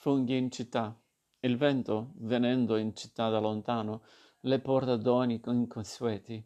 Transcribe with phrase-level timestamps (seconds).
[0.00, 0.98] funghi in città.
[1.40, 4.02] Il vento, venendo in città da lontano,
[4.40, 6.42] le porta doni inconsueti,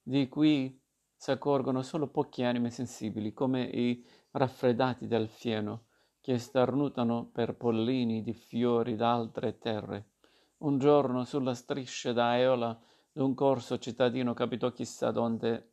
[0.00, 0.80] di cui
[1.16, 5.86] s'accorgono solo poche anime sensibili, come i raffreddati del fieno,
[6.20, 10.10] che starnutano per pollini di fiori d'altre terre.
[10.58, 12.80] Un giorno, sulla striscia da Aeola
[13.10, 15.72] d'un corso cittadino, capitò chissà donde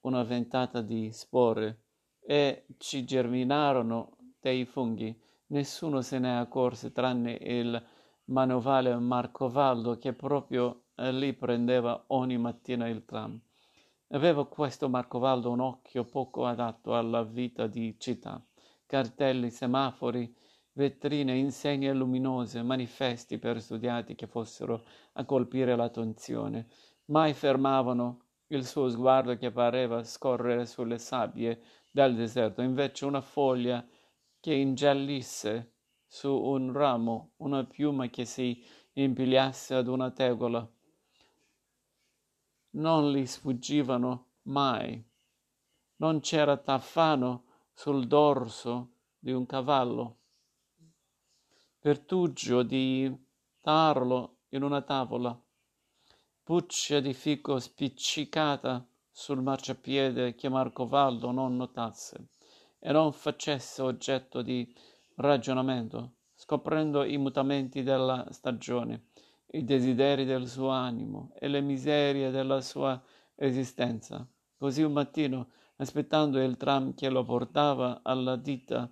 [0.00, 1.84] una ventata di spore
[2.20, 5.18] e ci germinarono dei funghi
[5.52, 7.82] Nessuno se ne accorse tranne il
[8.26, 13.38] manovale Marcovaldo che proprio eh, lì prendeva ogni mattina il tram.
[14.08, 18.42] Aveva questo Marcovaldo un occhio poco adatto alla vita di città.
[18.86, 20.34] Cartelli, semafori,
[20.72, 26.66] vetrine, insegne luminose, manifesti per studiati che fossero a colpire l'attenzione.
[27.06, 31.60] Mai fermavano il suo sguardo che pareva scorrere sulle sabbie
[31.90, 32.62] del deserto.
[32.62, 33.86] Invece una foglia
[34.42, 35.74] che ingiallisse
[36.04, 38.60] su un ramo una piuma che si
[38.94, 40.68] impigliasse ad una tegola.
[42.70, 45.00] Non gli sfuggivano mai.
[45.98, 50.16] Non c'era tafano sul dorso di un cavallo.
[51.78, 53.16] Pertugio di
[53.60, 55.40] tarlo in una tavola.
[56.42, 62.26] Puccia di fico spiccicata sul marciapiede che Marcovaldo non notasse
[62.84, 64.74] e non facesse oggetto di
[65.16, 69.04] ragionamento, scoprendo i mutamenti della stagione,
[69.52, 73.00] i desideri del suo animo e le miserie della sua
[73.36, 74.26] esistenza.
[74.56, 78.90] Così un mattino, aspettando il tram che lo portava alla ditta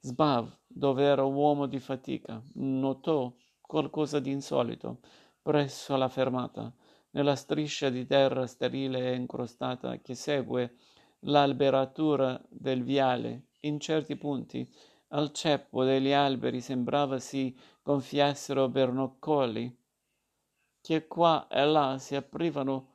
[0.00, 5.00] Sbav, dove era uomo di fatica, notò qualcosa di insolito
[5.42, 6.72] presso la fermata,
[7.10, 10.76] nella striscia di terra sterile e incrostata che segue
[11.20, 13.48] l'alberatura del viale.
[13.60, 14.68] In certi punti
[15.08, 19.84] al ceppo degli alberi sembrava si gonfiassero bernoccoli
[20.80, 22.90] che qua e là si aprivano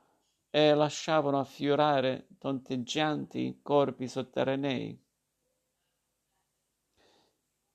[0.50, 4.97] e lasciavano affiorare tonteggianti corpi sotterranei.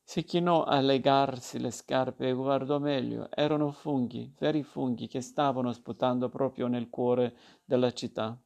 [0.03, 3.28] Si chinò a legarsi le scarpe e guardò meglio.
[3.31, 8.41] Erano funghi, veri funghi, che stavano sputando proprio nel cuore della città.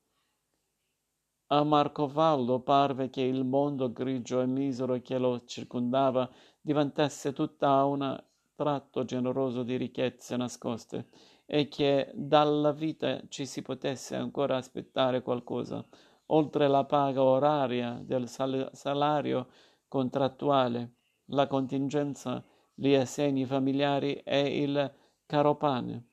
[1.53, 6.31] A Marcovallo parve che il mondo grigio e misero che lo circondava
[6.61, 8.23] diventasse tutta un
[8.55, 11.09] tratto generoso di ricchezze nascoste
[11.47, 15.85] e che dalla vita ci si potesse ancora aspettare qualcosa,
[16.27, 19.49] oltre la paga oraria del sal- salario
[19.89, 20.95] contrattuale,
[21.31, 24.95] la contingenza, gli assegni familiari e il
[25.27, 26.10] caropane.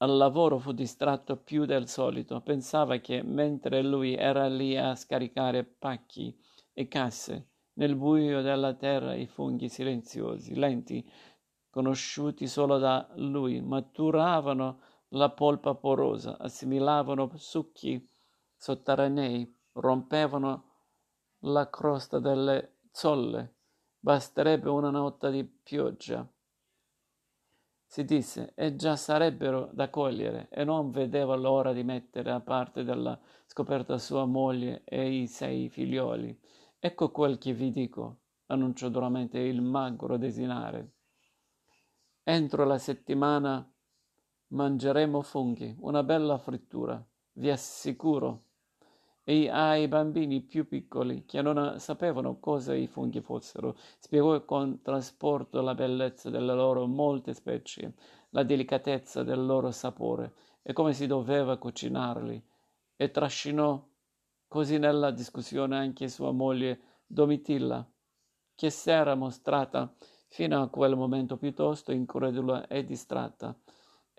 [0.00, 2.40] Al lavoro fu distratto più del solito.
[2.40, 6.36] Pensava che mentre lui era lì a scaricare pacchi
[6.72, 11.04] e casse, nel buio della terra i funghi silenziosi, lenti,
[11.68, 18.08] conosciuti solo da lui, maturavano la polpa porosa, assimilavano succhi
[18.56, 20.64] sotterranei, rompevano
[21.40, 23.56] la crosta delle zolle.
[23.98, 26.28] Basterebbe una notte di pioggia
[27.90, 32.84] si disse, e già sarebbero da cogliere, e non vedeva l'ora di mettere a parte
[32.84, 36.38] dalla scoperta sua moglie e i sei figlioli.
[36.78, 38.18] Ecco quel che vi dico,
[38.48, 40.92] annunciò duramente il magro desinare.
[42.22, 43.66] Entro la settimana
[44.48, 48.42] mangeremo funghi, una bella frittura, vi assicuro
[49.30, 55.60] e ai bambini più piccoli che non sapevano cosa i funghi fossero, spiegò con trasporto
[55.60, 57.92] la bellezza delle loro molte specie,
[58.30, 62.42] la delicatezza del loro sapore e come si doveva cucinarli,
[62.96, 63.86] e trascinò
[64.46, 67.86] così nella discussione anche sua moglie Domitilla,
[68.54, 69.92] che s'era mostrata
[70.28, 73.54] fino a quel momento piuttosto incredula e distratta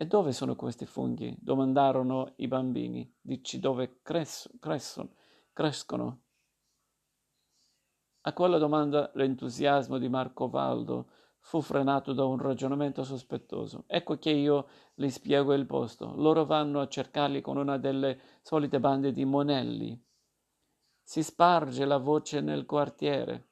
[0.02, 1.36] e dove sono questi funghi?
[1.42, 3.14] domandarono i bambini.
[3.20, 5.10] Dici dove cres- crescono?
[5.52, 6.22] crescono?
[8.22, 11.10] A quella domanda l'entusiasmo di Marco Valdo
[11.40, 13.84] fu frenato da un ragionamento sospettoso.
[13.88, 16.14] Ecco che io li spiego il posto.
[16.16, 20.02] Loro vanno a cercarli con una delle solite bande di monelli.
[21.04, 23.50] Si sparge la voce nel quartiere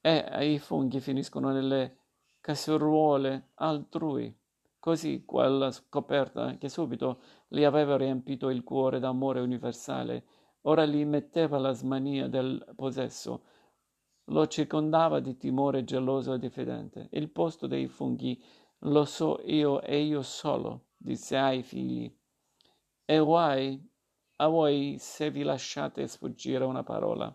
[0.00, 1.98] e i funghi finiscono nelle
[2.40, 4.34] casseruole altrui.
[4.84, 10.26] Così quella scoperta, che subito gli aveva riempito il cuore d'amore universale,
[10.64, 13.44] ora gli metteva la smania del possesso,
[14.24, 17.08] lo circondava di timore geloso e diffidente.
[17.12, 18.38] Il posto dei funghi
[18.80, 22.14] lo so io e io solo, disse ai figli.
[23.06, 23.82] E guai
[24.36, 27.34] a voi se vi lasciate sfuggire una parola.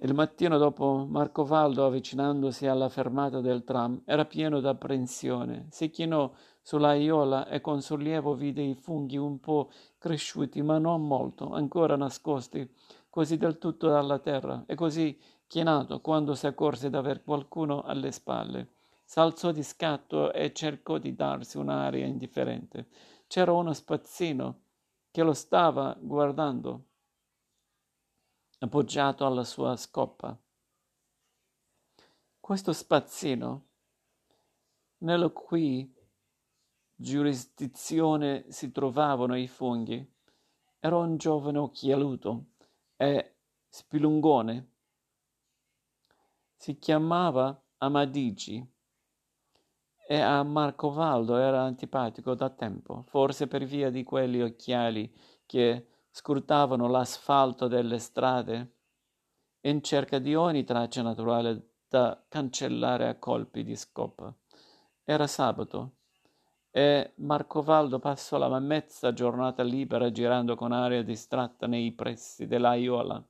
[0.00, 5.66] Il mattino dopo Marco Valdo, avvicinandosi alla fermata del tram, era pieno d'apprensione.
[5.70, 6.30] Si chinò
[6.62, 11.96] sulla aiola e con sollievo vide i funghi un po' cresciuti, ma non molto, ancora
[11.96, 12.70] nascosti
[13.10, 15.18] così del tutto dalla terra, e così
[15.48, 18.74] chinato quando si accorse d'aver qualcuno alle spalle.
[19.02, 22.86] S'alzò di scatto e cercò di darsi un'aria indifferente.
[23.26, 24.60] C'era uno spazzino
[25.10, 26.84] che lo stava guardando
[28.58, 30.36] appoggiato alla sua scoppa.
[32.40, 33.66] Questo spazzino,
[34.98, 35.94] nella cui
[36.94, 40.14] giurisdizione si trovavano i funghi,
[40.80, 42.46] era un giovane occhialuto
[42.96, 43.36] e
[43.68, 44.72] spilungone.
[46.56, 48.66] Si chiamava Amadigi
[50.10, 55.14] e a Marcovaldo era antipatico da tempo, forse per via di quegli occhiali
[55.44, 55.86] che
[56.18, 58.72] scrutavano l'asfalto delle strade
[59.60, 64.34] in cerca di ogni traccia naturale da cancellare a colpi di scopa.
[65.04, 65.92] Era sabato
[66.72, 73.24] e Marcovaldo passò la mezza giornata libera girando con aria distratta nei pressi dell'aiola,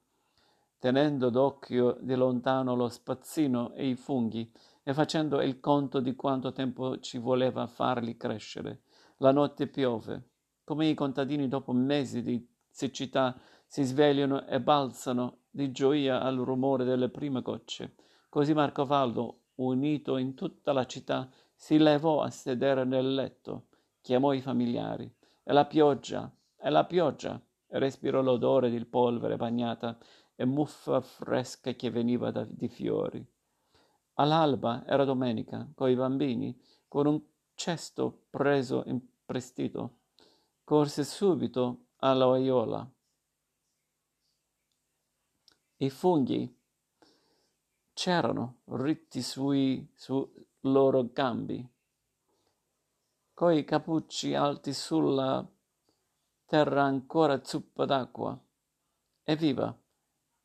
[0.78, 4.50] tenendo d'occhio di lontano lo spazzino e i funghi
[4.82, 8.80] e facendo il conto di quanto tempo ci voleva farli crescere.
[9.18, 10.30] La notte piove,
[10.64, 13.36] come i contadini dopo mesi di siccità
[13.66, 17.96] si svegliano e balzano di gioia al rumore delle prime gocce.
[18.28, 23.66] Così Marcovaldo, unito in tutta la città, si levò a sedere nel letto,
[24.00, 25.12] chiamò i familiari.
[25.42, 29.98] E la pioggia, e la pioggia, e respirò l'odore di polvere bagnata
[30.36, 33.26] e muffa fresca che veniva da, di fiori.
[34.14, 37.20] All'alba era domenica, coi bambini, con un
[37.54, 39.96] cesto preso in prestito.
[40.62, 42.88] Corse subito alla oiola.
[45.78, 46.56] I funghi
[47.92, 50.28] c'erano ritti sui su
[50.60, 51.66] loro gambi,
[53.32, 55.46] coi cappucci alti sulla
[56.44, 58.38] terra ancora zuppa d'acqua.
[59.22, 59.76] Evviva!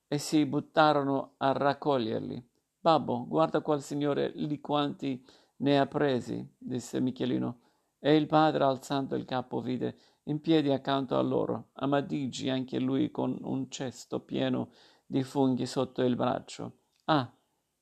[0.07, 2.49] E si buttarono a raccoglierli.
[2.79, 5.25] Babbo, guarda qual signore lì quanti
[5.57, 7.61] ne ha presi, disse Michelino.
[7.99, 13.11] E il padre, alzando il capo, vide in piedi accanto a loro, Amadigi anche lui
[13.11, 14.71] con un cesto pieno
[15.05, 16.77] di funghi sotto il braccio.
[17.05, 17.31] Ah,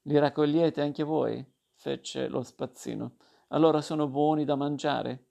[0.03, 1.45] li raccogliete anche voi?
[1.81, 3.15] fece lo spazzino.
[3.49, 5.25] Allora sono buoni da mangiare?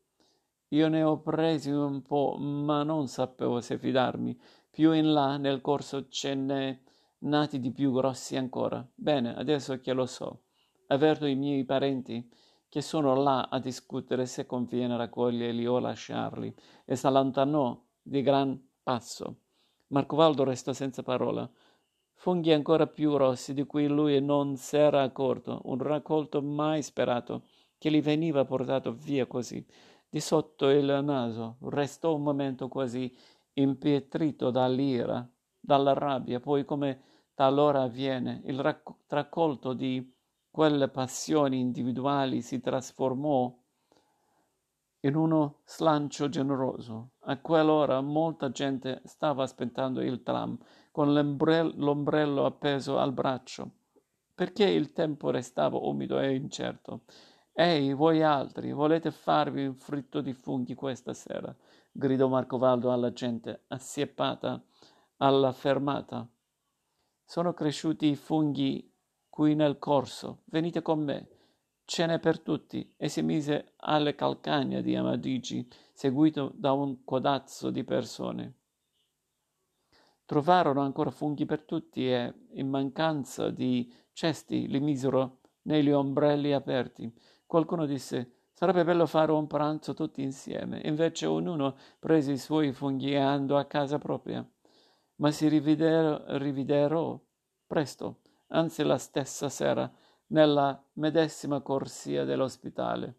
[0.70, 4.38] Io ne ho presi un po', ma non sapevo se fidarmi.
[4.68, 6.76] Più in là, nel corso, ce n'è
[7.18, 8.84] nati di più grossi ancora.
[8.94, 10.42] Bene, adesso che lo so,
[10.88, 12.28] avverto i miei parenti
[12.70, 19.40] che sono là a discutere se conviene raccoglierli o lasciarli, e s'allontanò di gran passo.
[19.88, 21.50] Marcovaldo restò senza parola.
[22.14, 27.42] Funghi ancora più rossi di cui lui non s'era accorto, un raccolto mai sperato,
[27.76, 29.66] che gli veniva portato via così.
[30.08, 33.12] Di sotto il naso restò un momento quasi
[33.54, 35.28] impietrito dall'ira,
[35.58, 37.00] dalla rabbia, poi come
[37.34, 38.60] talora avviene, il
[39.08, 40.18] raccolto di
[40.50, 43.56] quelle passioni individuali si trasformò
[45.00, 47.12] in uno slancio generoso.
[47.20, 50.58] A quell'ora molta gente stava aspettando il tram
[50.90, 53.70] con l'ombrello appeso al braccio,
[54.34, 57.02] perché il tempo restava umido e incerto.
[57.52, 61.54] Ehi, voi altri, volete farvi un fritto di funghi questa sera?
[61.92, 64.62] gridò Marcovaldo alla gente, assiepata
[65.18, 66.26] alla fermata.
[67.24, 68.89] Sono cresciuti i funghi
[69.30, 71.28] qui nel corso, venite con me,
[71.84, 77.70] ce n'è per tutti, e si mise alle calcagna di Amadigi, seguito da un codazzo
[77.70, 78.54] di persone.
[80.24, 87.12] Trovarono ancora funghi per tutti e, in mancanza di cesti, li misero negli ombrelli aperti.
[87.46, 90.82] Qualcuno disse Sarebbe bello fare un pranzo tutti insieme.
[90.84, 94.46] Invece ognuno prese i suoi funghi e andò a casa propria.
[95.16, 97.24] Ma si rividero, rividero
[97.66, 98.18] presto
[98.50, 99.90] anzi la stessa sera,
[100.28, 103.18] nella medesima corsia dell'ospitale.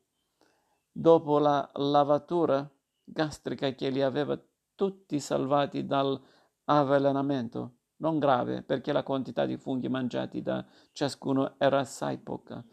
[0.91, 2.69] Dopo la lavatura
[3.03, 4.39] gastrica che li aveva
[4.75, 12.17] tutti salvati dall'avvelenamento, non grave perché la quantità di funghi mangiati da ciascuno era assai
[12.17, 12.63] poca.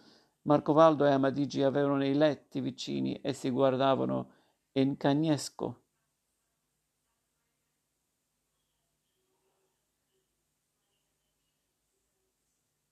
[0.43, 4.31] Marcovaldo e Amadigi avevano i letti vicini e si guardavano
[4.73, 5.83] in cagnesco